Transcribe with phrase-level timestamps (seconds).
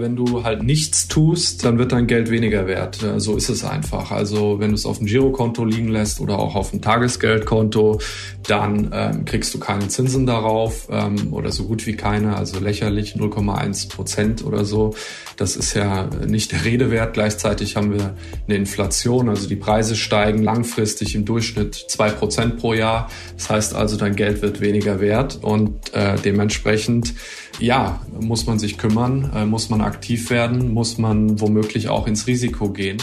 [0.00, 3.04] Wenn du halt nichts tust, dann wird dein Geld weniger wert.
[3.18, 4.10] So ist es einfach.
[4.10, 8.00] Also wenn du es auf dem Girokonto liegen lässt oder auch auf dem Tagesgeldkonto,
[8.46, 13.14] dann ähm, kriegst du keine Zinsen darauf ähm, oder so gut wie keine, also lächerlich
[13.14, 14.94] 0,1 Prozent oder so.
[15.36, 17.14] Das ist ja nicht der Rede wert.
[17.14, 18.14] Gleichzeitig haben wir
[18.46, 23.08] eine Inflation, also die Preise steigen langfristig im Durchschnitt zwei Prozent pro Jahr.
[23.36, 27.14] Das heißt also, dein Geld wird weniger wert und äh, dementsprechend
[27.60, 32.26] ja, muss man sich kümmern, äh, muss man aktiv werden, muss man womöglich auch ins
[32.26, 32.98] Risiko gehen.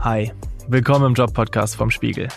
[0.00, 0.32] Hi,
[0.66, 2.28] willkommen im Job-Podcast vom Spiegel.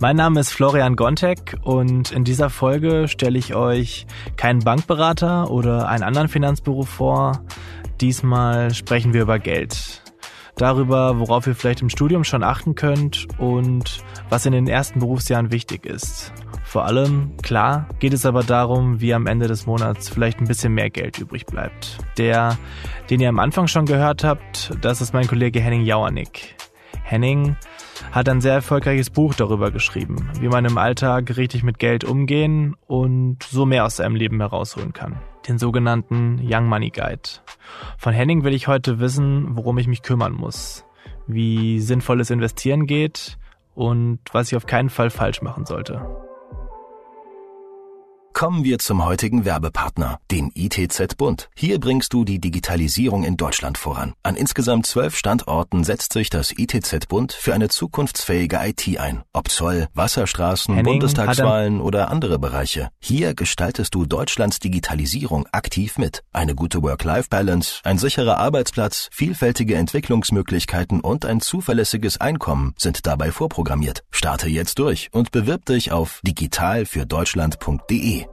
[0.00, 5.88] Mein Name ist Florian Gontek und in dieser Folge stelle ich euch keinen Bankberater oder
[5.88, 7.44] einen anderen Finanzberuf vor.
[8.00, 10.02] Diesmal sprechen wir über Geld.
[10.56, 15.52] Darüber, worauf ihr vielleicht im Studium schon achten könnt und was in den ersten Berufsjahren
[15.52, 16.32] wichtig ist.
[16.74, 20.74] Vor allem, klar, geht es aber darum, wie am Ende des Monats vielleicht ein bisschen
[20.74, 21.98] mehr Geld übrig bleibt.
[22.18, 22.58] Der,
[23.08, 26.56] den ihr am Anfang schon gehört habt, das ist mein Kollege Henning Jauernick.
[27.04, 27.54] Henning
[28.10, 32.74] hat ein sehr erfolgreiches Buch darüber geschrieben, wie man im Alltag richtig mit Geld umgehen
[32.88, 35.20] und so mehr aus seinem Leben herausholen kann.
[35.46, 37.22] Den sogenannten Young Money Guide.
[37.98, 40.84] Von Henning will ich heute wissen, worum ich mich kümmern muss,
[41.28, 43.38] wie sinnvolles Investieren geht
[43.76, 46.04] und was ich auf keinen Fall falsch machen sollte.
[48.34, 51.48] Kommen wir zum heutigen Werbepartner, dem ITZ Bund.
[51.54, 54.14] Hier bringst du die Digitalisierung in Deutschland voran.
[54.24, 59.22] An insgesamt zwölf Standorten setzt sich das ITZ Bund für eine zukunftsfähige IT ein.
[59.32, 62.88] Ob Zoll, Wasserstraßen, Henning, Bundestagswahlen oder andere Bereiche.
[62.98, 66.24] Hier gestaltest du Deutschlands Digitalisierung aktiv mit.
[66.32, 74.02] Eine gute Work-Life-Balance, ein sicherer Arbeitsplatz, vielfältige Entwicklungsmöglichkeiten und ein zuverlässiges Einkommen sind dabei vorprogrammiert.
[74.10, 78.23] Starte jetzt durch und bewirb dich auf digitalfürdeutschland.de.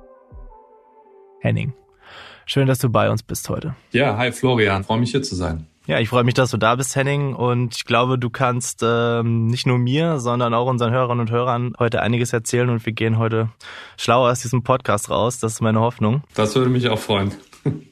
[1.42, 1.74] Henning.
[2.46, 3.76] Schön, dass du bei uns bist heute.
[3.92, 5.68] Ja, hi Florian, freue mich hier zu sein.
[5.88, 7.34] Ja, ich freue mich, dass du da bist, Henning.
[7.34, 11.74] Und ich glaube, du kannst ähm, nicht nur mir, sondern auch unseren Hörerinnen und Hörern
[11.80, 12.70] heute einiges erzählen.
[12.70, 13.50] Und wir gehen heute
[13.98, 15.40] schlau aus diesem Podcast raus.
[15.40, 16.22] Das ist meine Hoffnung.
[16.36, 17.32] Das würde mich auch freuen.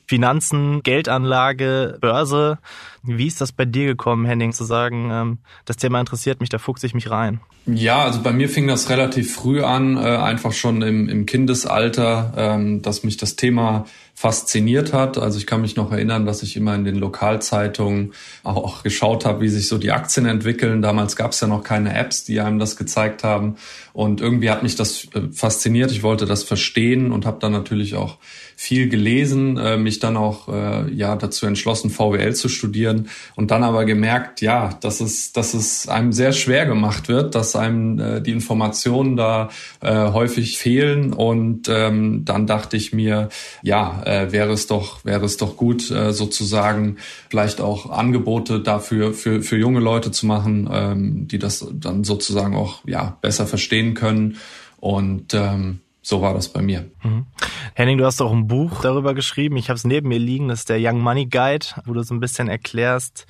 [0.07, 2.57] Finanzen, Geldanlage, Börse.
[3.03, 6.57] Wie ist das bei dir gekommen, Henning, zu sagen, ähm, das Thema interessiert mich, da
[6.57, 7.40] fuchse ich mich rein?
[7.66, 12.34] Ja, also bei mir fing das relativ früh an, äh, einfach schon im, im Kindesalter,
[12.35, 13.85] ähm, dass mich das Thema
[14.19, 15.18] fasziniert hat.
[15.18, 18.12] Also ich kann mich noch erinnern, dass ich immer in den Lokalzeitungen
[18.44, 20.81] auch geschaut habe, wie sich so die Aktien entwickeln.
[20.81, 23.56] Damals gab es ja noch keine Apps, die einem das gezeigt haben.
[23.94, 25.91] Und irgendwie hat mich das äh, fasziniert.
[25.91, 28.18] Ich wollte das verstehen und habe dann natürlich auch
[28.56, 33.63] viel gelesen, äh, mich dann auch äh, ja dazu entschlossen, VWL zu studieren und dann
[33.63, 38.31] aber gemerkt, ja, dass es, dass es einem sehr schwer gemacht wird, dass einem die
[38.31, 39.50] Informationen da
[39.81, 43.29] häufig fehlen und ähm, dann dachte ich mir,
[43.62, 46.97] ja, äh, wäre es doch, wäre es doch gut, äh, sozusagen
[47.30, 52.56] vielleicht auch Angebote dafür für, für junge Leute zu machen, ähm, die das dann sozusagen
[52.56, 54.38] auch ja besser verstehen können.
[54.78, 56.90] Und ähm, so war das bei mir.
[57.03, 57.28] Mhm.
[57.75, 59.58] Henning, du hast auch ein Buch darüber geschrieben.
[59.58, 60.47] Ich habe es neben mir liegen.
[60.47, 63.28] Das ist der Young Money Guide, wo du so ein bisschen erklärst,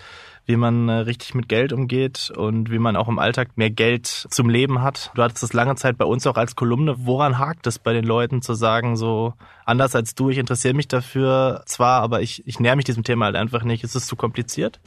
[0.50, 4.08] wie man äh, richtig mit Geld umgeht und wie man auch im Alltag mehr Geld
[4.08, 5.12] zum Leben hat.
[5.14, 6.96] Du hattest das lange Zeit bei uns auch als Kolumne.
[7.06, 10.88] Woran hakt es bei den Leuten zu sagen, so anders als du, ich interessiere mich
[10.88, 13.84] dafür zwar, aber ich, ich näher mich diesem Thema halt einfach nicht.
[13.84, 14.80] Ist es zu kompliziert?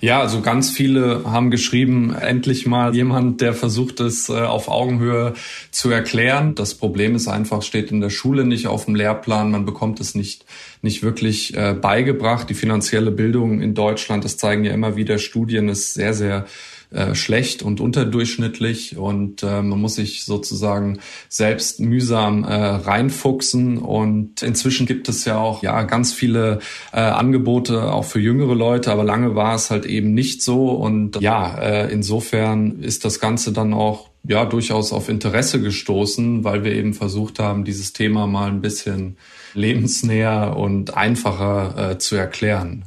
[0.00, 5.34] Ja, also ganz viele haben geschrieben, endlich mal jemand, der versucht es äh, auf Augenhöhe
[5.72, 6.54] zu erklären.
[6.54, 10.14] Das Problem ist einfach, steht in der Schule nicht auf dem Lehrplan, man bekommt es
[10.14, 10.44] nicht,
[10.82, 12.48] nicht wirklich äh, beigebracht.
[12.48, 16.46] Die finanzielle Bildung in Deutschland, das zeigen ja immer wieder Studien, ist sehr, sehr
[16.90, 25.08] äh, schlecht und unterdurchschnittlich und man muss sich sozusagen selbst mühsam reinfuchsen und inzwischen gibt
[25.10, 26.60] es ja auch ja ganz viele
[26.92, 31.58] Angebote auch für jüngere Leute, aber lange war es halt eben nicht so und ja,
[31.58, 36.94] äh, insofern ist das Ganze dann auch ja durchaus auf Interesse gestoßen, weil wir eben
[36.94, 39.16] versucht haben, dieses Thema mal ein bisschen
[39.54, 42.84] lebensnäher und einfacher äh, zu erklären.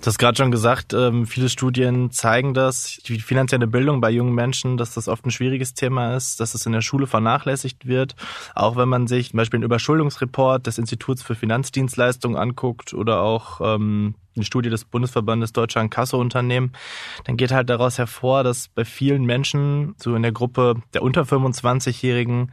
[0.00, 4.32] Du hast gerade schon gesagt, ähm, viele Studien zeigen das, die finanzielle Bildung bei jungen
[4.32, 8.14] Menschen, dass das oft ein schwieriges Thema ist, dass es in der Schule vernachlässigt wird.
[8.54, 13.60] Auch wenn man sich zum Beispiel einen Überschuldungsreport des Instituts für Finanzdienstleistungen anguckt oder auch
[13.60, 16.72] ähm, eine Studie des Bundesverbandes Deutscher Inkassounternehmen,
[17.24, 21.22] dann geht halt daraus hervor, dass bei vielen Menschen, so in der Gruppe der unter
[21.22, 22.52] 25-Jährigen,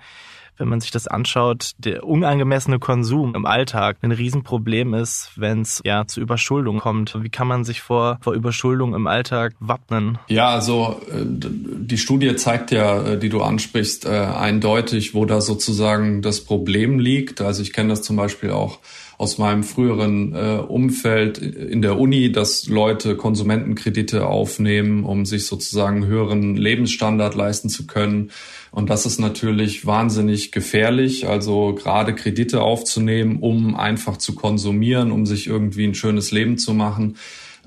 [0.58, 5.82] wenn man sich das anschaut, der unangemessene Konsum im Alltag ein Riesenproblem ist, wenn es
[5.84, 7.22] ja zu Überschuldung kommt.
[7.22, 10.18] Wie kann man sich vor, vor Überschuldung im Alltag wappnen?
[10.28, 15.42] Ja, also äh, die Studie zeigt ja, äh, die du ansprichst, äh, eindeutig, wo da
[15.42, 17.42] sozusagen das Problem liegt.
[17.42, 18.80] Also ich kenne das zum Beispiel auch
[19.18, 26.06] aus meinem früheren äh, Umfeld in der Uni, dass Leute Konsumentenkredite aufnehmen, um sich sozusagen
[26.06, 28.32] höheren Lebensstandard leisten zu können.
[28.72, 35.26] Und das ist natürlich wahnsinnig gefährlich, also gerade Kredite aufzunehmen, um einfach zu konsumieren, um
[35.26, 37.16] sich irgendwie ein schönes Leben zu machen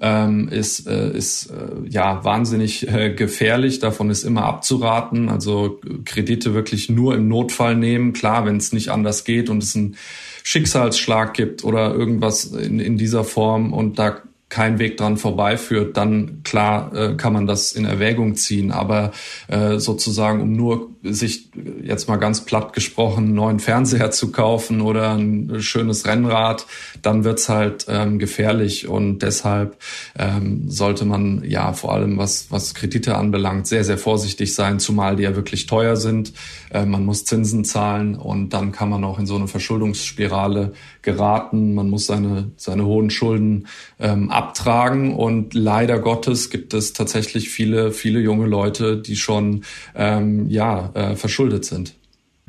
[0.00, 3.78] ähm, ist, äh, ist äh, ja wahnsinnig äh, gefährlich.
[3.78, 5.28] Davon ist immer abzuraten.
[5.28, 8.12] Also Kredite wirklich nur im Notfall nehmen.
[8.12, 9.96] Klar, wenn es nicht anders geht und es ein
[10.44, 16.42] Schicksalsschlag gibt oder irgendwas in, in dieser Form und da kein Weg dran vorbeiführt, dann
[16.42, 18.72] klar äh, kann man das in Erwägung ziehen.
[18.72, 19.12] Aber
[19.48, 21.50] äh, sozusagen, um nur sich
[21.82, 26.66] jetzt mal ganz platt gesprochen einen neuen Fernseher zu kaufen oder ein schönes Rennrad,
[27.02, 29.76] dann wird's halt ähm, gefährlich und deshalb
[30.18, 35.16] ähm, sollte man ja vor allem was was Kredite anbelangt sehr sehr vorsichtig sein, zumal
[35.16, 36.32] die ja wirklich teuer sind.
[36.70, 40.72] Äh, man muss Zinsen zahlen und dann kann man auch in so eine Verschuldungsspirale
[41.12, 41.74] geraten.
[41.74, 43.66] Man muss seine seine hohen Schulden
[43.98, 45.14] ähm, abtragen.
[45.14, 49.64] Und leider Gottes gibt es tatsächlich viele, viele junge Leute, die schon
[49.94, 51.97] ähm, ja äh, verschuldet sind.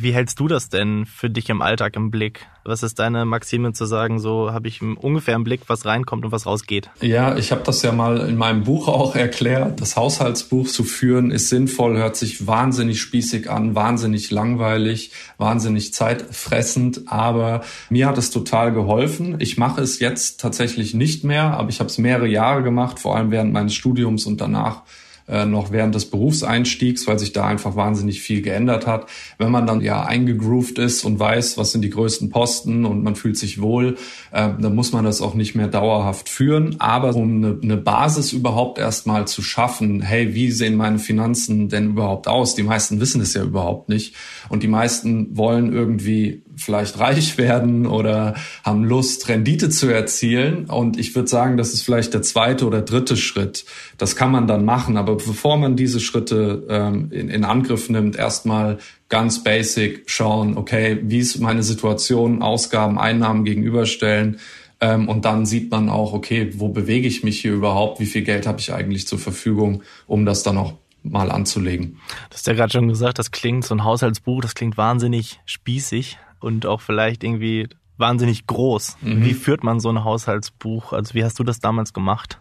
[0.02, 2.48] Wie hältst du das denn für dich im Alltag im Blick?
[2.64, 6.32] Was ist deine Maxime zu sagen, so habe ich ungefähr im Blick, was reinkommt und
[6.32, 6.90] was rausgeht?
[7.02, 9.82] Ja, ich habe das ja mal in meinem Buch auch erklärt.
[9.82, 17.12] Das Haushaltsbuch zu führen ist sinnvoll, hört sich wahnsinnig spießig an, wahnsinnig langweilig, wahnsinnig zeitfressend,
[17.12, 19.36] aber mir hat es total geholfen.
[19.40, 23.18] Ich mache es jetzt tatsächlich nicht mehr, aber ich habe es mehrere Jahre gemacht, vor
[23.18, 24.84] allem während meines Studiums und danach
[25.30, 29.08] äh, noch während des Berufseinstiegs, weil sich da einfach wahnsinnig viel geändert hat.
[29.38, 33.16] Wenn man dann ja eingegroovt ist und weiß, was sind die größten Posten und man
[33.16, 33.98] fühlt sich wohl,
[34.32, 36.76] äh, dann muss man das auch nicht mehr dauerhaft führen.
[36.80, 41.92] Aber um eine, eine Basis überhaupt erstmal zu schaffen, hey, wie sehen meine Finanzen denn
[41.92, 42.56] überhaupt aus?
[42.56, 44.16] Die meisten wissen es ja überhaupt nicht.
[44.50, 50.66] Und die meisten wollen irgendwie vielleicht reich werden oder haben Lust, Rendite zu erzielen.
[50.66, 53.66] Und ich würde sagen, das ist vielleicht der zweite oder dritte Schritt.
[53.98, 54.98] Das kann man dann machen.
[54.98, 58.78] Aber bevor man diese Schritte ähm, in, in Angriff nimmt, erstmal
[59.10, 64.40] ganz basic schauen, okay, wie ist meine Situation, Ausgaben, Einnahmen gegenüberstellen.
[64.82, 68.00] Ähm, und dann sieht man auch, okay, wo bewege ich mich hier überhaupt?
[68.00, 70.74] Wie viel Geld habe ich eigentlich zur Verfügung, um das dann auch
[71.04, 71.98] mal anzulegen.
[72.30, 76.18] Du hast ja gerade schon gesagt, das klingt so ein Haushaltsbuch, das klingt wahnsinnig spießig
[76.40, 78.98] und auch vielleicht irgendwie wahnsinnig groß.
[79.02, 79.26] Mhm.
[79.26, 80.94] Wie führt man so ein Haushaltsbuch?
[80.94, 82.40] Also wie hast du das damals gemacht?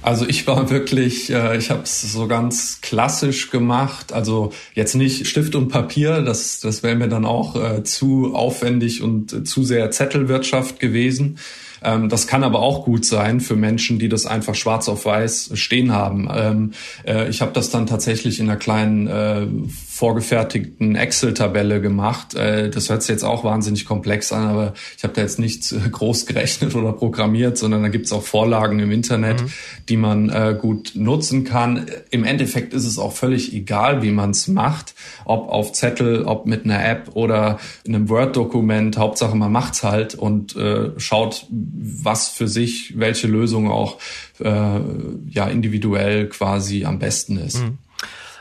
[0.00, 4.12] Also ich war wirklich, äh, ich habe es so ganz klassisch gemacht.
[4.12, 9.02] Also jetzt nicht Stift und Papier, das, das wäre mir dann auch äh, zu aufwendig
[9.02, 11.38] und äh, zu sehr Zettelwirtschaft gewesen.
[11.82, 15.50] Ähm, das kann aber auch gut sein für Menschen, die das einfach schwarz auf weiß
[15.54, 16.28] stehen haben.
[16.32, 16.72] Ähm,
[17.04, 19.46] äh, ich habe das dann tatsächlich in einer kleinen äh,
[19.98, 22.36] vorgefertigten Excel-Tabelle gemacht.
[22.36, 25.74] Äh, das hört sich jetzt auch wahnsinnig komplex an, aber ich habe da jetzt nichts
[25.90, 29.50] groß gerechnet oder programmiert, sondern da gibt's auch Vorlagen im Internet, mhm.
[29.88, 31.86] die man äh, gut nutzen kann.
[32.10, 36.46] Im Endeffekt ist es auch völlig egal, wie man es macht, ob auf Zettel, ob
[36.46, 38.98] mit einer App oder in einem Word-Dokument.
[38.98, 43.98] Hauptsache, man macht's halt und äh, schaut, was für sich, welche Lösung auch
[44.40, 47.58] ja individuell quasi am besten ist.
[47.58, 47.78] Mhm.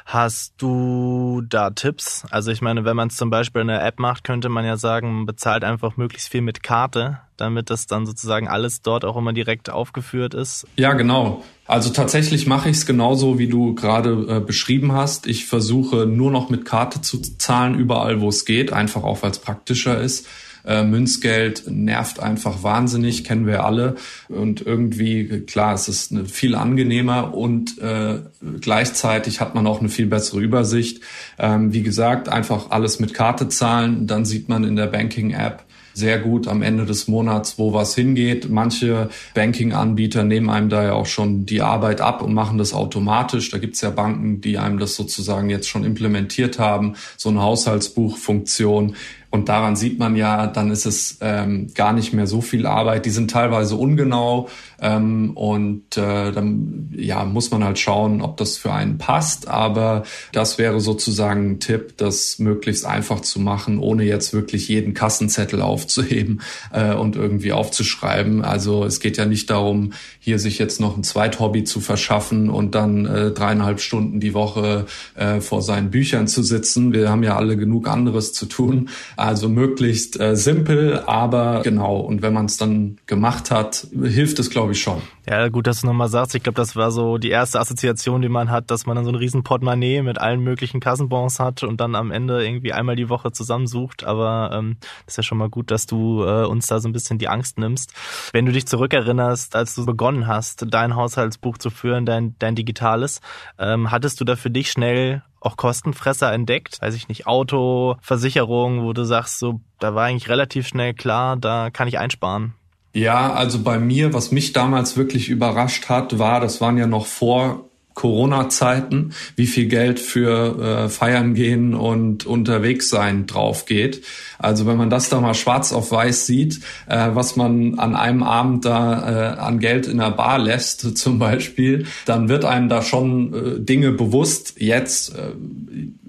[0.09, 2.23] Hast du da Tipps?
[2.31, 4.77] Also ich meine, wenn man es zum Beispiel in der App macht, könnte man ja
[4.77, 9.17] sagen, man bezahlt einfach möglichst viel mit Karte, damit das dann sozusagen alles dort auch
[9.17, 10.65] immer direkt aufgeführt ist.
[10.77, 11.43] Ja, genau.
[11.65, 15.27] Also tatsächlich mache ich es genauso, wie du gerade äh, beschrieben hast.
[15.27, 19.31] Ich versuche nur noch mit Karte zu zahlen, überall wo es geht, einfach auch weil
[19.31, 20.25] es praktischer ist.
[20.67, 23.95] Äh, Münzgeld nervt einfach wahnsinnig, kennen wir alle.
[24.27, 28.19] Und irgendwie, klar, es ist eine, viel angenehmer und äh,
[28.59, 31.01] gleichzeitig hat man auch eine viel bessere Übersicht.
[31.39, 35.63] Ähm, wie gesagt, einfach alles mit Karte zahlen, dann sieht man in der Banking-App,
[35.97, 38.49] sehr gut am Ende des Monats, wo was hingeht.
[38.51, 43.49] Manche Banking-Anbieter nehmen einem da ja auch schon die Arbeit ab und machen das automatisch.
[43.49, 48.95] Da gibt's ja Banken, die einem das sozusagen jetzt schon implementiert haben, so eine Haushaltsbuchfunktion.
[49.29, 53.05] Und daran sieht man ja, dann ist es ähm, gar nicht mehr so viel Arbeit.
[53.05, 54.47] Die sind teilweise ungenau
[54.81, 59.47] ähm, und äh, dann ja, muss man halt schauen, ob das für einen passt.
[59.49, 64.93] Aber das wäre sozusagen ein Tipp, das möglichst einfach zu machen, ohne jetzt wirklich jeden
[64.93, 66.41] Kassenzettel aufzuheben
[66.71, 68.45] äh, und irgendwie aufzuschreiben.
[68.45, 72.75] Also es geht ja nicht darum, hier sich jetzt noch ein Zweithobby zu verschaffen und
[72.75, 76.93] dann äh, dreieinhalb Stunden die Woche äh, vor seinen Büchern zu sitzen.
[76.93, 78.89] Wir haben ja alle genug anderes zu tun.
[79.17, 81.97] Also möglichst äh, simpel, aber genau.
[81.97, 85.01] Und wenn man es dann gemacht hat, hilft es, glaube ich, schon.
[85.27, 86.35] Ja, gut, dass du nochmal sagst.
[86.35, 89.11] Ich glaube, das war so die erste Assoziation, die man hat, dass man dann so
[89.11, 93.09] ein riesen Portemonnaie mit allen möglichen Kassenbons hat und dann am Ende irgendwie einmal die
[93.09, 94.03] Woche zusammensucht.
[94.03, 97.17] Aber ähm, ist ja schon mal gut, dass du äh, uns da so ein bisschen
[97.17, 97.93] die Angst nimmst.
[98.33, 103.19] Wenn du dich zurückerinnerst, als du begonnen hast, dein Haushaltsbuch zu führen, dein, dein digitales,
[103.57, 106.81] ähm, hattest du da für dich schnell auch Kostenfresser entdeckt?
[106.81, 111.37] Weiß ich nicht, Auto, Versicherung, wo du sagst, so, da war eigentlich relativ schnell klar,
[111.37, 112.53] da kann ich einsparen.
[112.93, 117.05] Ja, also bei mir, was mich damals wirklich überrascht hat, war, das waren ja noch
[117.05, 117.65] vor
[117.97, 124.03] Corona-Zeiten, wie viel Geld für äh, Feiern gehen und unterwegs sein drauf geht.
[124.37, 128.21] Also wenn man das da mal schwarz auf weiß sieht, äh, was man an einem
[128.21, 132.83] Abend da äh, an Geld in der Bar lässt zum Beispiel, dann wird einem da
[132.83, 134.53] schon äh, Dinge bewusst.
[134.59, 135.31] Jetzt äh,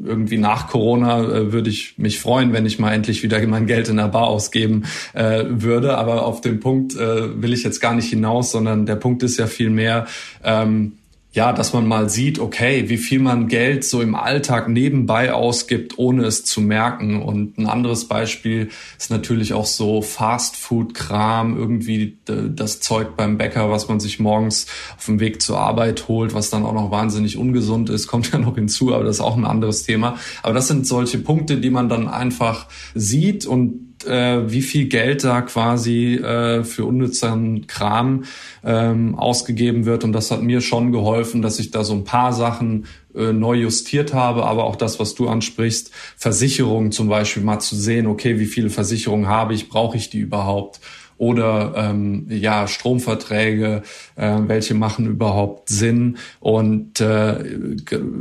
[0.05, 3.89] irgendwie nach Corona äh, würde ich mich freuen, wenn ich mal endlich wieder mein Geld
[3.89, 5.97] in der Bar ausgeben äh, würde.
[5.97, 9.39] Aber auf den Punkt äh, will ich jetzt gar nicht hinaus, sondern der Punkt ist
[9.39, 10.07] ja viel mehr,
[10.45, 10.93] ähm,
[11.39, 15.97] ja, dass man mal sieht, okay, wie viel man Geld so im Alltag nebenbei ausgibt,
[15.97, 17.23] ohne es zu merken.
[17.23, 23.87] Und ein anderes Beispiel ist natürlich auch so Fast-Food-Kram, irgendwie das Zeug beim Bäcker, was
[23.89, 24.67] man sich morgens
[24.97, 28.41] auf dem Weg zur Arbeit holt, was dann auch noch wahnsinnig ungesund ist, kommt ja
[28.41, 30.19] noch hinzu, aber das ist auch ein anderes Thema.
[30.43, 32.67] Aber das sind solche Punkte, die man dann einfach
[32.97, 38.25] sieht und äh, wie viel Geld da quasi äh, für unnützen Kram
[38.65, 40.05] ähm, ausgegeben wird.
[40.05, 43.55] Und das hat mir schon geholfen, dass ich da so ein paar Sachen äh, neu
[43.55, 48.39] justiert habe, aber auch das, was du ansprichst, Versicherungen zum Beispiel mal zu sehen, okay,
[48.39, 50.81] wie viele Versicherungen habe ich, brauche ich die überhaupt?
[51.19, 53.83] Oder ähm, ja Stromverträge,
[54.17, 57.45] äh, welche machen überhaupt Sinn und äh,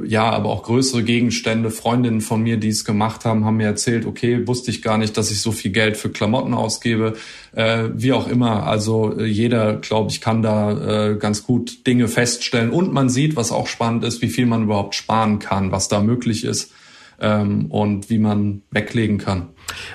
[0.05, 1.69] ja, aber auch größere Gegenstände.
[1.69, 5.15] Freundinnen von mir, die es gemacht haben, haben mir erzählt, okay, wusste ich gar nicht,
[5.15, 7.13] dass ich so viel Geld für Klamotten ausgebe,
[7.55, 8.65] äh, wie auch immer.
[8.65, 13.35] Also äh, jeder, glaube ich, kann da äh, ganz gut Dinge feststellen und man sieht,
[13.35, 16.71] was auch spannend ist, wie viel man überhaupt sparen kann, was da möglich ist
[17.19, 19.49] ähm, und wie man weglegen kann.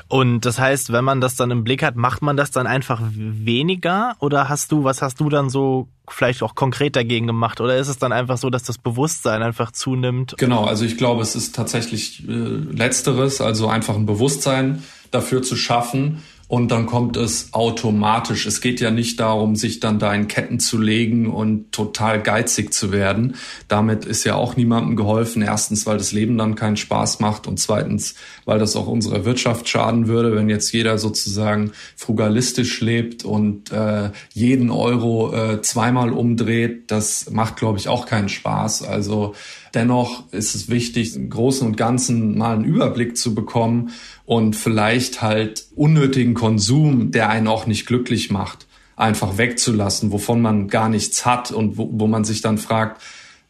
[0.09, 3.01] Und das heißt, wenn man das dann im Blick hat, macht man das dann einfach
[3.15, 7.77] weniger oder hast du, was hast du dann so vielleicht auch konkret dagegen gemacht oder
[7.77, 10.35] ist es dann einfach so, dass das Bewusstsein einfach zunimmt?
[10.37, 15.57] Genau, also ich glaube, es ist tatsächlich äh, letzteres, also einfach ein Bewusstsein dafür zu
[15.57, 18.47] schaffen und dann kommt es automatisch.
[18.47, 22.75] Es geht ja nicht darum, sich dann da in Ketten zu legen und total geizig
[22.75, 23.37] zu werden.
[23.69, 25.41] Damit ist ja auch niemandem geholfen.
[25.41, 29.69] Erstens, weil das Leben dann keinen Spaß macht und zweitens, weil das auch unserer Wirtschaft
[29.69, 36.91] schaden würde, wenn jetzt jeder sozusagen frugalistisch lebt und äh, jeden Euro äh, zweimal umdreht.
[36.91, 38.83] Das macht, glaube ich, auch keinen Spaß.
[38.83, 39.35] Also
[39.75, 43.91] Dennoch ist es wichtig, im Großen und Ganzen mal einen Überblick zu bekommen
[44.27, 50.69] und vielleicht halt unnötigen Konsum, der einen auch nicht glücklich macht, einfach wegzulassen, wovon man
[50.69, 53.01] gar nichts hat und wo, wo man sich dann fragt,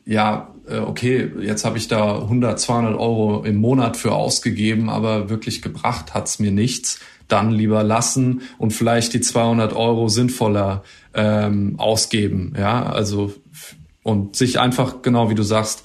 [0.04, 5.28] ja, äh, okay, jetzt habe ich da 100, 200 Euro im Monat für ausgegeben, aber
[5.28, 7.00] wirklich gebracht hat's mir nichts.
[7.28, 10.82] Dann lieber lassen und vielleicht die 200 Euro sinnvoller
[11.14, 12.54] ähm, ausgeben.
[12.58, 13.32] Ja, also
[14.02, 15.84] und sich einfach genau wie du sagst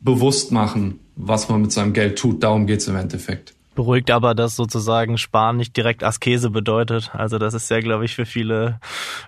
[0.00, 2.42] bewusst machen, was man mit seinem Geld tut.
[2.42, 3.54] Darum geht's im Endeffekt.
[3.80, 7.12] Beruhigt aber, dass sozusagen Sparen nicht direkt Askese bedeutet.
[7.14, 8.78] Also das ist ja, glaube ich, für viele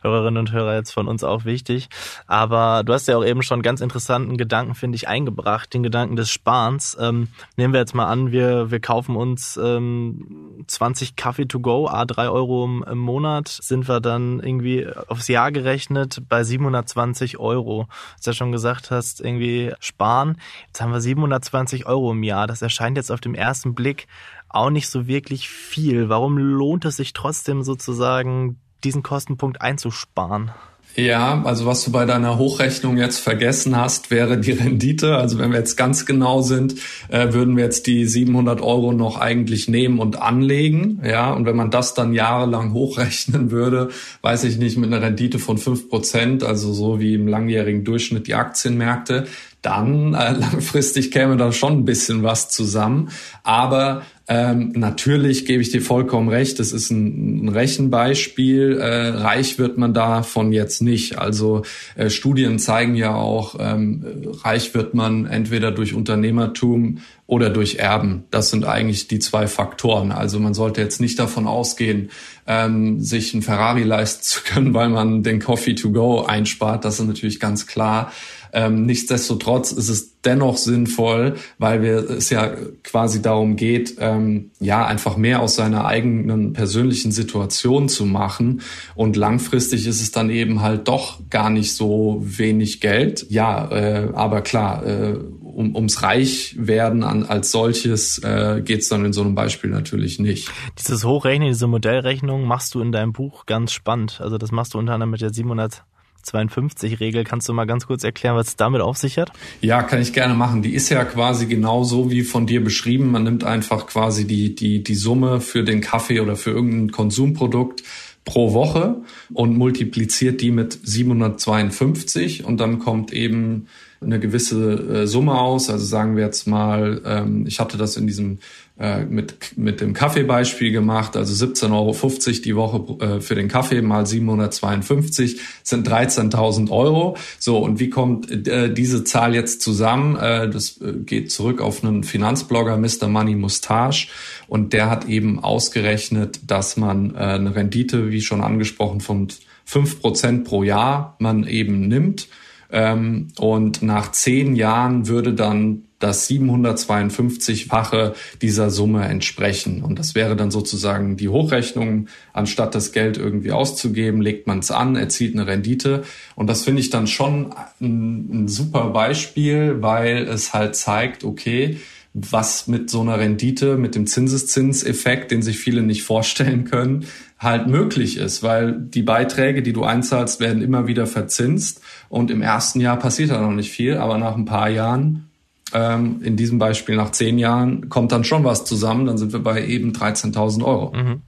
[0.03, 1.89] Hörerinnen und Hörer jetzt von uns auch wichtig.
[2.27, 6.17] Aber du hast ja auch eben schon ganz interessanten Gedanken, finde ich, eingebracht, den Gedanken
[6.17, 6.99] des Sparens.
[7.01, 11.89] Ähm, nehmen wir jetzt mal an, wir, wir kaufen uns ähm, 20 Kaffee to go,
[11.89, 17.39] a 3 Euro im, im Monat, sind wir dann irgendwie aufs Jahr gerechnet bei 720
[17.39, 17.87] Euro.
[18.17, 20.37] Was du ja schon gesagt hast, irgendwie sparen.
[20.67, 22.47] Jetzt haben wir 720 Euro im Jahr.
[22.47, 24.07] Das erscheint jetzt auf dem ersten Blick
[24.53, 26.09] auch nicht so wirklich viel.
[26.09, 30.51] Warum lohnt es sich trotzdem sozusagen, diesen Kostenpunkt einzusparen?
[30.95, 35.17] Ja, also was du bei deiner Hochrechnung jetzt vergessen hast, wäre die Rendite.
[35.17, 36.75] Also wenn wir jetzt ganz genau sind,
[37.09, 41.01] äh, würden wir jetzt die 700 Euro noch eigentlich nehmen und anlegen.
[41.03, 43.89] Ja, und wenn man das dann jahrelang hochrechnen würde,
[44.21, 48.27] weiß ich nicht, mit einer Rendite von fünf Prozent, also so wie im langjährigen Durchschnitt
[48.27, 49.27] die Aktienmärkte,
[49.63, 53.09] dann äh, langfristig käme da schon ein bisschen was zusammen.
[53.45, 58.79] Aber ähm, natürlich gebe ich dir vollkommen recht, das ist ein, ein Rechenbeispiel.
[58.79, 61.19] Äh, reich wird man davon jetzt nicht.
[61.19, 61.63] Also
[61.97, 64.05] äh, Studien zeigen ja auch, ähm,
[64.45, 68.25] reich wird man entweder durch Unternehmertum oder durch Erben.
[68.31, 70.13] Das sind eigentlich die zwei Faktoren.
[70.13, 72.11] Also man sollte jetzt nicht davon ausgehen,
[72.47, 76.85] ähm, sich ein Ferrari leisten zu können, weil man den Coffee to go einspart.
[76.85, 78.13] Das ist natürlich ganz klar.
[78.53, 82.53] Ähm, nichtsdestotrotz ist es dennoch sinnvoll, weil wir es ja
[82.85, 88.61] quasi darum geht, ähm, ja einfach mehr aus seiner eigenen persönlichen Situation zu machen.
[88.95, 93.27] Und langfristig ist es dann eben halt doch gar nicht so wenig Geld.
[93.31, 94.87] Ja, äh, aber klar.
[94.87, 95.19] Äh,
[95.55, 100.19] um, ums Reichwerden an, als solches äh, geht es dann in so einem Beispiel natürlich
[100.19, 100.51] nicht.
[100.79, 104.21] Dieses Hochrechnen, diese Modellrechnung machst du in deinem Buch ganz spannend.
[104.23, 105.85] Also das machst du unter anderem mit der 700
[106.25, 107.25] 52-Regel.
[107.25, 109.33] Kannst du mal ganz kurz erklären, was es damit auf sich hat?
[109.61, 110.63] Ja, kann ich gerne machen.
[110.63, 113.11] Die ist ja quasi genauso wie von dir beschrieben.
[113.11, 117.83] Man nimmt einfach quasi die, die, die Summe für den Kaffee oder für irgendein Konsumprodukt
[118.25, 119.03] pro Woche
[119.33, 123.67] und multipliziert die mit 752 und dann kommt eben
[124.01, 125.71] eine gewisse äh, Summe aus.
[125.71, 128.39] Also sagen wir jetzt mal, ähm, ich hatte das in diesem
[128.79, 133.83] äh, mit, mit dem Kaffeebeispiel gemacht, also 17,50 Euro die Woche äh, für den Kaffee
[133.83, 137.17] mal 752 sind 13.000 Euro.
[137.39, 140.17] So, und wie kommt äh, diese Zahl jetzt zusammen?
[140.17, 143.09] Äh, das äh, geht zurück auf einen Finanzblogger, Mr.
[143.09, 144.09] Money Mustache,
[144.53, 149.29] und der hat eben ausgerechnet, dass man äh, eine Rendite, wie schon angesprochen, von
[149.67, 152.29] 5% pro Jahr man eben nimmt
[152.71, 159.83] ähm, und nach zehn Jahren würde dann das 752-fache dieser Summe entsprechen.
[159.83, 162.09] Und das wäre dann sozusagen die Hochrechnung.
[162.35, 166.03] Anstatt das Geld irgendwie auszugeben, legt man es an, erzielt eine Rendite.
[166.35, 171.79] Und das finde ich dann schon ein, ein super Beispiel, weil es halt zeigt, okay,
[172.15, 177.07] was mit so einer Rendite, mit dem Zinseszinseffekt, den sich viele nicht vorstellen können,
[177.39, 182.43] halt möglich ist, weil die Beiträge, die du einzahlst, werden immer wieder verzinst und im
[182.43, 185.31] ersten Jahr passiert da noch nicht viel, aber nach ein paar Jahren,
[185.73, 189.41] ähm, in diesem Beispiel nach zehn Jahren, kommt dann schon was zusammen, dann sind wir
[189.41, 190.93] bei eben 13.000 Euro.
[190.95, 191.23] Mhm.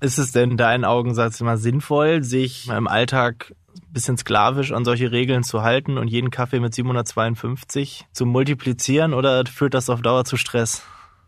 [0.00, 3.54] Ist es denn in deinen Augen, sagst du mal, sinnvoll, sich im Alltag
[3.92, 9.44] bisschen sklavisch an solche Regeln zu halten und jeden Kaffee mit 752 zu multiplizieren oder
[9.46, 10.82] führt das auf Dauer zu Stress?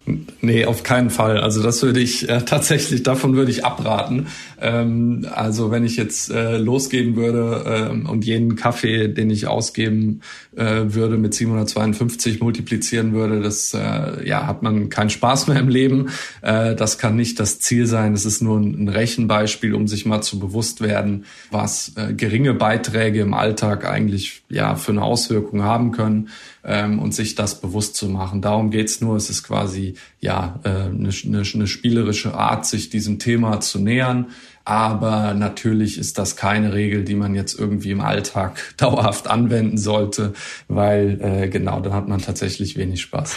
[0.07, 1.38] Nee, auf keinen Fall.
[1.38, 4.27] Also das würde ich äh, tatsächlich, davon würde ich abraten.
[4.61, 10.21] Ähm, also wenn ich jetzt äh, losgehen würde ähm, und jeden Kaffee, den ich ausgeben
[10.57, 15.69] äh, würde, mit 752 multiplizieren würde, das äh, ja hat man keinen Spaß mehr im
[15.69, 16.11] Leben.
[16.43, 18.12] Äh, das kann nicht das Ziel sein.
[18.12, 22.53] Es ist nur ein, ein Rechenbeispiel, um sich mal zu bewusst werden, was äh, geringe
[22.53, 26.29] Beiträge im Alltag eigentlich ja für eine Auswirkung haben können
[26.62, 28.43] ähm, und sich das bewusst zu machen.
[28.43, 29.17] Darum geht's nur.
[29.17, 34.26] Es ist quasi ja äh, eine, eine, eine spielerische Art, sich diesem Thema zu nähern.
[34.64, 40.33] Aber natürlich ist das keine Regel, die man jetzt irgendwie im Alltag dauerhaft anwenden sollte,
[40.68, 43.37] weil äh, genau, dann hat man tatsächlich wenig Spaß.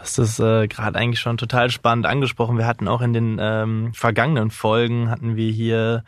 [0.00, 2.58] Das ist äh, gerade eigentlich schon total spannend angesprochen.
[2.58, 6.02] Wir hatten auch in den ähm, vergangenen Folgen hatten wir hier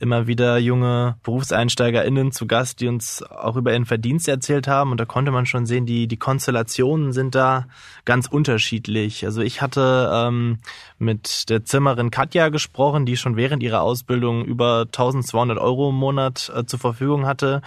[0.00, 4.90] immer wieder junge BerufseinsteigerInnen zu Gast, die uns auch über ihren Verdienst erzählt haben.
[4.90, 7.66] Und da konnte man schon sehen, die, die Konstellationen sind da
[8.06, 9.26] ganz unterschiedlich.
[9.26, 10.58] Also ich hatte ähm,
[10.98, 16.50] mit der Zimmerin Katja gesprochen, die schon während ihrer Ausbildung über 1200 Euro im Monat
[16.54, 17.60] äh, zur Verfügung hatte.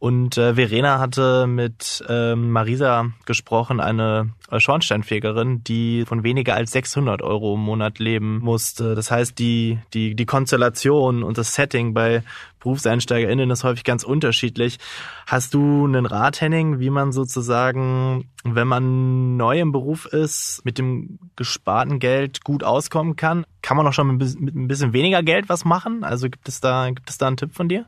[0.00, 6.72] Und äh, Verena hatte mit ähm, Marisa gesprochen, eine äh, Schornsteinfegerin, die von weniger als
[6.72, 8.96] 600 Euro im Monat leben musste.
[8.96, 12.22] Das heißt, die, die, die Konstellation und das Setting Setting bei
[12.60, 14.78] BerufseinsteigerInnen ist häufig ganz unterschiedlich.
[15.26, 20.78] Hast du einen Rat, Henning, wie man sozusagen, wenn man neu im Beruf ist, mit
[20.78, 23.44] dem gesparten Geld gut auskommen kann?
[23.60, 26.02] Kann man auch schon mit ein bisschen weniger Geld was machen?
[26.02, 27.84] Also gibt es da, gibt es da einen Tipp von dir?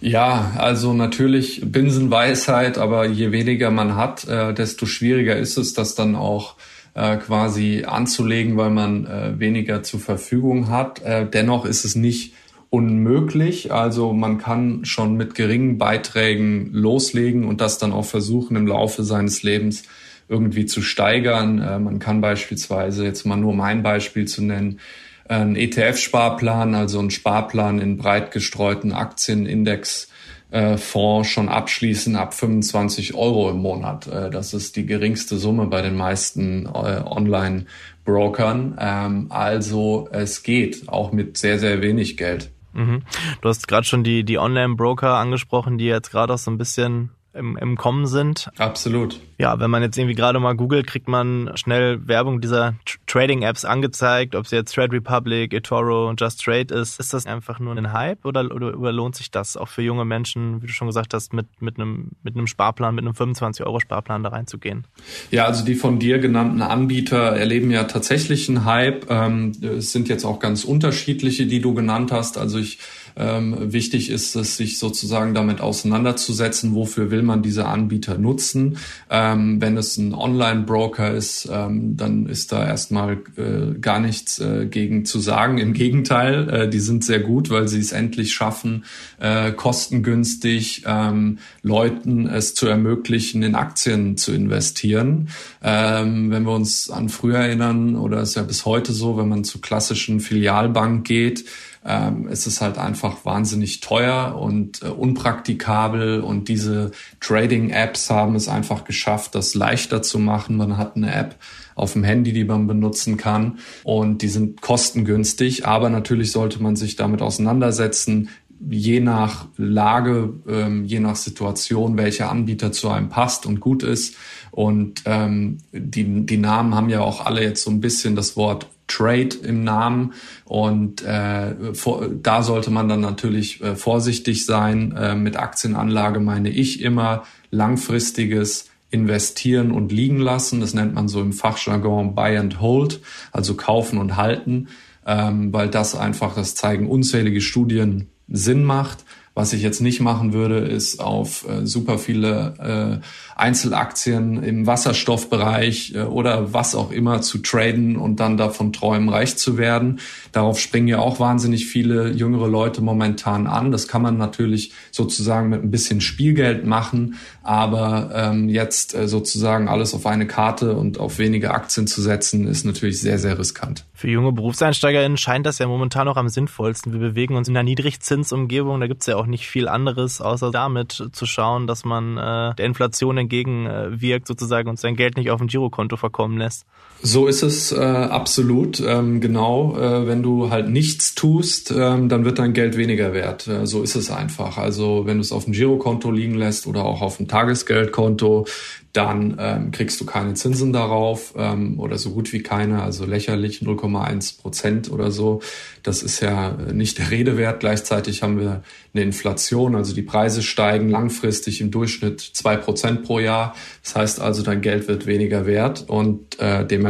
[0.00, 5.96] Ja, also natürlich Binsenweisheit, aber je weniger man hat, äh, desto schwieriger ist es, das
[5.96, 6.54] dann auch
[6.94, 11.02] äh, quasi anzulegen, weil man äh, weniger zur Verfügung hat.
[11.34, 12.32] Dennoch ist es nicht
[12.70, 13.72] unmöglich.
[13.72, 19.04] Also man kann schon mit geringen Beiträgen loslegen und das dann auch versuchen im Laufe
[19.04, 19.84] seines Lebens
[20.28, 21.60] irgendwie zu steigern.
[21.60, 24.80] Äh, man kann beispielsweise, jetzt mal nur mein Beispiel zu nennen,
[25.28, 30.08] einen ETF-Sparplan, also einen Sparplan in breit gestreuten Aktienindex
[30.50, 34.06] äh, Fonds schon abschließen ab 25 Euro im Monat.
[34.06, 38.78] Äh, das ist die geringste Summe bei den meisten Online-Brokern.
[38.80, 42.50] Ähm, also es geht auch mit sehr, sehr wenig Geld.
[42.72, 43.02] Mhm.
[43.40, 47.10] Du hast gerade schon die, die Online-Broker angesprochen, die jetzt gerade auch so ein bisschen
[47.34, 48.50] im, im Kommen sind.
[48.58, 49.20] Absolut.
[49.38, 52.74] Ja, wenn man jetzt irgendwie gerade mal googelt, kriegt man schnell Werbung dieser
[53.06, 56.98] Trading-Apps angezeigt, ob es jetzt Trade Republic, eToro, Just Trade ist.
[56.98, 60.04] Ist das einfach nur ein Hype oder, oder, oder lohnt sich das auch für junge
[60.04, 64.22] Menschen, wie du schon gesagt hast, mit, mit, einem, mit einem Sparplan, mit einem 25-Euro-Sparplan
[64.22, 64.86] da reinzugehen?
[65.30, 69.10] Ja, also die von dir genannten Anbieter erleben ja tatsächlich einen Hype.
[69.10, 72.38] Ähm, es sind jetzt auch ganz unterschiedliche, die du genannt hast.
[72.38, 72.78] Also ich
[73.18, 78.78] ähm, wichtig ist es, sich sozusagen damit auseinanderzusetzen, wofür will man diese Anbieter nutzen.
[79.10, 84.66] Ähm, wenn es ein Online-Broker ist, ähm, dann ist da erstmal äh, gar nichts äh,
[84.66, 85.58] gegen zu sagen.
[85.58, 88.84] Im Gegenteil, äh, die sind sehr gut, weil sie es endlich schaffen,
[89.20, 95.28] äh, kostengünstig ähm, Leuten es zu ermöglichen, in Aktien zu investieren.
[95.62, 99.44] Ähm, wenn wir uns an früher erinnern, oder ist ja bis heute so, wenn man
[99.44, 101.44] zu klassischen Filialbank geht,
[101.84, 108.48] ähm, ist es halt einfach wahnsinnig teuer und äh, unpraktikabel und diese Trading-Apps haben es
[108.48, 110.56] einfach geschafft, das leichter zu machen.
[110.56, 111.36] Man hat eine App
[111.74, 116.76] auf dem Handy, die man benutzen kann und die sind kostengünstig, aber natürlich sollte man
[116.76, 118.28] sich damit auseinandersetzen,
[118.68, 124.16] je nach Lage, ähm, je nach Situation, welcher Anbieter zu einem passt und gut ist.
[124.50, 128.68] Und ähm, die, die Namen haben ja auch alle jetzt so ein bisschen das Wort
[128.88, 134.92] Trade im Namen und äh, vor, da sollte man dann natürlich äh, vorsichtig sein.
[134.96, 140.60] Äh, mit Aktienanlage meine ich immer langfristiges investieren und liegen lassen.
[140.60, 143.00] Das nennt man so im Fachjargon Buy and Hold,
[143.32, 144.68] also kaufen und halten,
[145.06, 149.04] ähm, weil das einfach, das zeigen unzählige Studien, Sinn macht.
[149.38, 155.94] Was ich jetzt nicht machen würde, ist auf äh, super viele äh, Einzelaktien im Wasserstoffbereich
[155.94, 160.00] äh, oder was auch immer zu traden und dann davon träumen, reich zu werden.
[160.32, 163.70] Darauf springen ja auch wahnsinnig viele jüngere Leute momentan an.
[163.70, 167.14] Das kann man natürlich sozusagen mit ein bisschen Spielgeld machen,
[167.48, 172.46] aber ähm, jetzt äh, sozusagen alles auf eine Karte und auf wenige Aktien zu setzen,
[172.46, 173.86] ist natürlich sehr, sehr riskant.
[173.94, 176.92] Für junge BerufseinsteigerInnen scheint das ja momentan auch am sinnvollsten.
[176.92, 180.50] Wir bewegen uns in einer Niedrigzinsumgebung, da gibt es ja auch nicht viel anderes, außer
[180.50, 185.38] damit zu schauen, dass man äh, der Inflation entgegenwirkt sozusagen und sein Geld nicht auf
[185.38, 186.66] dem Girokonto verkommen lässt.
[187.00, 188.80] So ist es äh, absolut.
[188.80, 193.46] Ähm, genau, äh, wenn du halt nichts tust, ähm, dann wird dein Geld weniger wert.
[193.46, 194.58] Äh, so ist es einfach.
[194.58, 198.46] Also wenn du es auf dem Girokonto liegen lässt oder auch auf dem Tagesgeldkonto,
[198.92, 203.60] dann ähm, kriegst du keine Zinsen darauf ähm, oder so gut wie keine, also lächerlich
[203.60, 205.40] 0,1 Prozent oder so.
[205.84, 207.60] Das ist ja nicht der Rede wert.
[207.60, 208.62] Gleichzeitig haben wir
[208.94, 213.54] eine Inflation, also die Preise steigen langfristig im Durchschnitt zwei Prozent pro Jahr.
[213.84, 216.87] Das heißt also, dein Geld wird weniger wert und äh, dementsprechend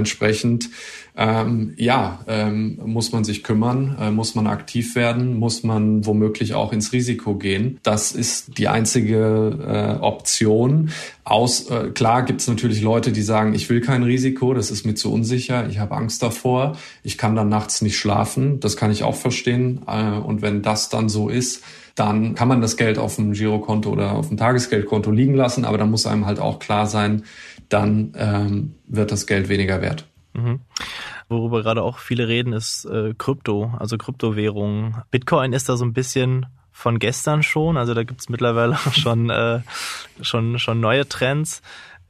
[1.17, 6.55] ähm, ja, ähm, muss man sich kümmern, äh, muss man aktiv werden, muss man womöglich
[6.55, 7.81] auch ins Risiko gehen.
[7.83, 10.91] Das ist die einzige äh, Option.
[11.25, 14.87] Aus, äh, klar gibt es natürlich Leute, die sagen, ich will kein Risiko, das ist
[14.87, 18.93] mir zu unsicher, ich habe Angst davor, ich kann dann nachts nicht schlafen, das kann
[18.93, 19.81] ich auch verstehen.
[19.89, 21.65] Äh, und wenn das dann so ist,
[21.99, 25.79] dann kann man das Geld auf dem Girokonto oder auf dem Tagesgeldkonto liegen lassen, aber
[25.79, 27.25] dann muss einem halt auch klar sein,
[27.69, 30.07] dann ähm, wird das Geld weniger wert.
[30.35, 30.61] Mhm.
[31.29, 34.97] Worüber gerade auch viele reden, ist äh, Krypto, also Kryptowährungen.
[35.11, 39.61] Bitcoin ist da so ein bisschen von gestern schon, also da gibt's mittlerweile schon, äh,
[40.23, 41.63] schon, schon neue Trends.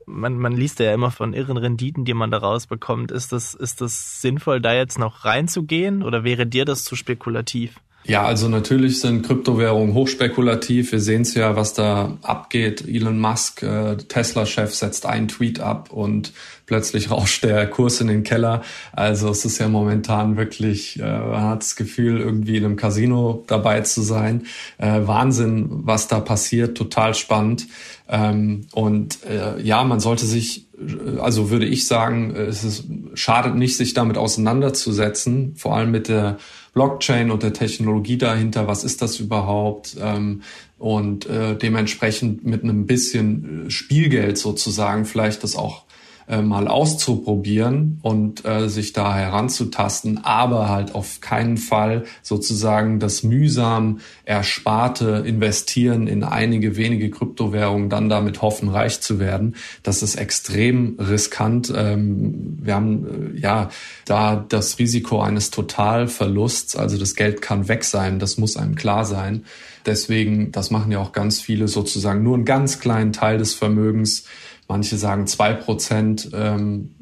[0.05, 3.11] Man, man liest ja immer von irren Renditen, die man da rausbekommt.
[3.11, 7.81] Ist das, ist das sinnvoll, da jetzt noch reinzugehen oder wäre dir das zu spekulativ?
[8.09, 10.92] Ja, also natürlich sind Kryptowährungen hochspekulativ.
[10.92, 12.88] Wir sehen es ja, was da abgeht.
[12.88, 16.33] Elon Musk, äh, Tesla-Chef, setzt einen Tweet ab und
[16.64, 18.62] plötzlich rauscht der Kurs in den Keller.
[18.92, 23.44] Also es ist ja momentan wirklich, äh, man hat das Gefühl, irgendwie in einem Casino
[23.47, 24.47] dabei zu sein.
[24.79, 27.66] Äh, Wahnsinn, was da passiert, total spannend.
[28.09, 33.55] Ähm, und äh, ja, man sollte sich, äh, also würde ich sagen, es ist, schadet
[33.55, 36.38] nicht, sich damit auseinanderzusetzen, vor allem mit der
[36.79, 38.69] Blockchain und der Technologie dahinter.
[38.69, 39.97] Was ist das überhaupt?
[40.01, 40.43] Ähm,
[40.79, 45.88] und äh, dementsprechend mit einem bisschen äh, Spielgeld sozusagen vielleicht das auch
[46.29, 53.23] äh, mal auszuprobieren und äh, sich da heranzutasten, aber halt auf keinen Fall sozusagen das
[53.23, 59.57] mühsam ersparte Investieren in einige wenige Kryptowährungen, dann damit hoffen, reich zu werden.
[59.83, 61.73] Das ist extrem riskant.
[61.75, 63.71] Ähm, wir haben äh, ja
[64.05, 69.05] da das Risiko eines Totalverlusts, also das Geld kann weg sein, das muss einem klar
[69.05, 69.45] sein.
[69.87, 74.25] Deswegen, das machen ja auch ganz viele sozusagen nur einen ganz kleinen Teil des Vermögens
[74.69, 76.95] Manche sagen zwei Prozent ähm,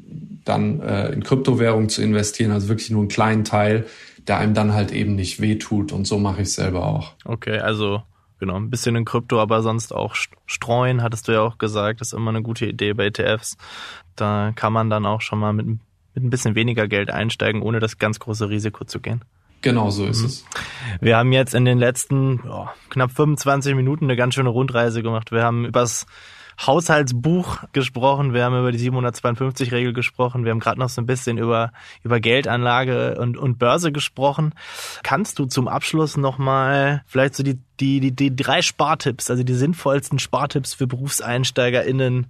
[0.45, 3.85] dann äh, in Kryptowährung zu investieren, also wirklich nur einen kleinen Teil,
[4.27, 5.91] der einem dann halt eben nicht wehtut.
[5.91, 7.13] Und so mache ich es selber auch.
[7.25, 8.01] Okay, also
[8.39, 12.13] Genau, ein bisschen in Krypto, aber sonst auch streuen, hattest du ja auch gesagt, ist
[12.13, 13.57] immer eine gute Idee bei ETFs.
[14.15, 15.79] Da kann man dann auch schon mal mit, mit
[16.15, 19.21] ein bisschen weniger Geld einsteigen, ohne das ganz große Risiko zu gehen.
[19.61, 20.25] Genau so ist mhm.
[20.27, 20.45] es.
[21.01, 25.31] Wir haben jetzt in den letzten oh, knapp 25 Minuten eine ganz schöne Rundreise gemacht.
[25.31, 26.05] Wir haben übers
[26.59, 31.37] Haushaltsbuch gesprochen, wir haben über die 752-Regel gesprochen, wir haben gerade noch so ein bisschen
[31.37, 31.71] über,
[32.03, 34.53] über Geldanlage und, und Börse gesprochen.
[35.03, 39.53] Kannst du zum Abschluss nochmal vielleicht so die, die, die, die drei Spartipps, also die
[39.53, 42.27] sinnvollsten Spartipps für BerufseinsteigerInnen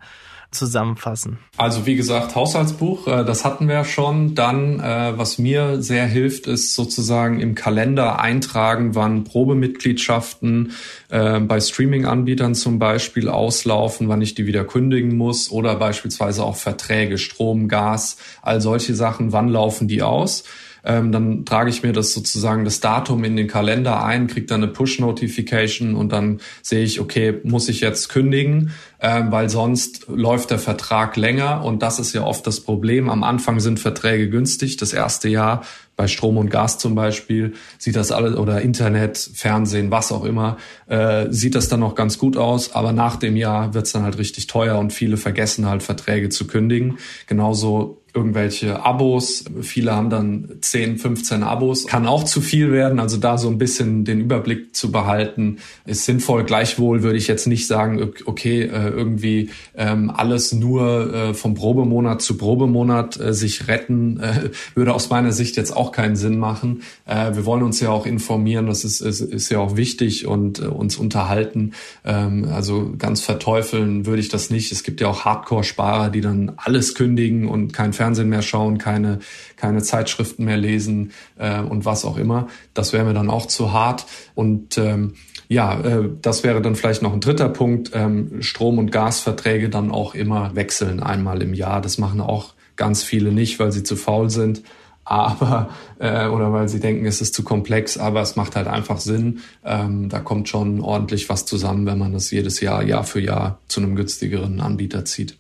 [0.52, 1.40] zusammenfassen?
[1.58, 4.36] Also wie gesagt, Haushaltsbuch, äh, das hatten wir ja schon.
[4.36, 10.72] Dann, äh, was mir sehr hilft, ist sozusagen im Kalender eintragen, wann Probemitgliedschaften
[11.10, 16.56] äh, bei Streaming-Anbietern zum Beispiel auslaufen, wann ich die wieder kündigen muss oder beispielsweise auch
[16.56, 20.44] Verträge, Strom, Gas, all solche Sachen, wann laufen die aus
[20.88, 24.64] ähm, dann trage ich mir das sozusagen das Datum in den Kalender ein, kriege dann
[24.64, 28.72] eine Push-Notification und dann sehe ich, okay, muss ich jetzt kündigen,
[29.02, 33.10] ähm, weil sonst läuft der Vertrag länger und das ist ja oft das Problem.
[33.10, 35.64] Am Anfang sind Verträge günstig, das erste Jahr
[35.98, 40.58] bei Strom und Gas zum Beispiel sieht das alles oder Internet, Fernsehen, was auch immer,
[40.88, 44.18] äh, sieht das dann noch ganz gut aus, aber nach dem Jahr wird's dann halt
[44.18, 47.00] richtig teuer und viele vergessen halt Verträge zu kündigen.
[47.26, 49.46] Genauso irgendwelche Abos.
[49.62, 51.86] Viele haben dann 10, 15 Abos.
[51.86, 53.00] Kann auch zu viel werden.
[53.00, 56.44] Also da so ein bisschen den Überblick zu behalten, ist sinnvoll.
[56.44, 62.24] Gleichwohl würde ich jetzt nicht sagen, okay, äh, irgendwie ähm, alles nur äh, vom Probemonat
[62.24, 64.20] zu Probemonat äh, sich retten,
[64.76, 66.82] würde aus meiner Sicht jetzt auch keinen Sinn machen.
[67.06, 70.98] Wir wollen uns ja auch informieren, das ist, ist, ist ja auch wichtig und uns
[70.98, 71.74] unterhalten.
[72.04, 74.72] Ähm, also ganz verteufeln würde ich das nicht.
[74.72, 78.78] Es gibt ja auch Hardcore-Sparer, die dann alles kündigen und kein Fernsehen Fernsehen mehr schauen,
[78.78, 79.20] keine,
[79.58, 82.48] keine Zeitschriften mehr lesen äh, und was auch immer.
[82.74, 84.06] Das wäre mir dann auch zu hart.
[84.34, 85.16] Und ähm,
[85.50, 87.92] ja, äh, das wäre dann vielleicht noch ein dritter Punkt.
[87.94, 91.82] Ähm, Strom- und Gasverträge dann auch immer wechseln einmal im Jahr.
[91.82, 94.64] Das machen auch ganz viele nicht, weil sie zu faul sind
[95.10, 99.00] aber äh, oder weil sie denken, es ist zu komplex, aber es macht halt einfach
[99.00, 99.40] Sinn.
[99.64, 103.60] Ähm, da kommt schon ordentlich was zusammen, wenn man das jedes Jahr, Jahr für Jahr
[103.70, 105.38] zu einem günstigeren Anbieter zieht.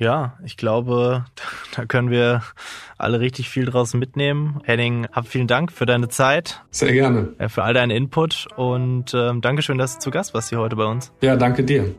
[0.00, 1.26] Ja, ich glaube,
[1.76, 2.42] da können wir
[2.98, 4.60] alle richtig viel draus mitnehmen.
[4.64, 6.62] Henning, hab vielen Dank für deine Zeit.
[6.70, 7.34] Sehr gerne.
[7.48, 10.86] Für all deinen Input und ähm, Dankeschön, dass du zu Gast warst hier heute bei
[10.86, 11.12] uns.
[11.20, 11.94] Ja, danke dir.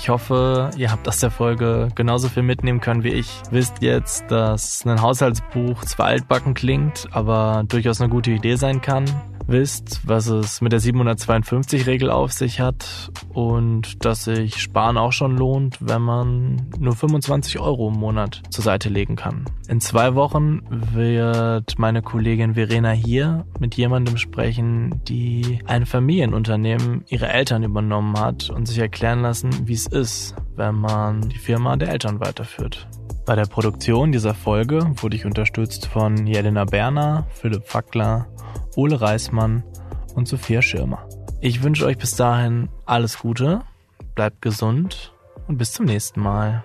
[0.00, 3.42] Ich hoffe, ihr habt aus der Folge genauso viel mitnehmen können wie ich.
[3.50, 9.06] Wisst jetzt, dass ein Haushaltsbuch zwar altbacken klingt, aber durchaus eine gute Idee sein kann
[9.48, 15.36] wisst, was es mit der 752-Regel auf sich hat und dass sich Sparen auch schon
[15.36, 19.46] lohnt, wenn man nur 25 Euro im Monat zur Seite legen kann.
[19.68, 27.28] In zwei Wochen wird meine Kollegin Verena hier mit jemandem sprechen, die ein Familienunternehmen ihre
[27.28, 31.88] Eltern übernommen hat und sich erklären lassen, wie es ist, wenn man die Firma der
[31.88, 32.88] Eltern weiterführt.
[33.26, 38.26] Bei der Produktion dieser Folge wurde ich unterstützt von Jelena Berner, Philipp Fackler
[38.74, 39.64] Ole Reismann
[40.14, 41.08] und Sophia Schirmer.
[41.40, 43.62] Ich wünsche euch bis dahin alles Gute,
[44.14, 45.12] bleibt gesund
[45.46, 46.64] und bis zum nächsten Mal.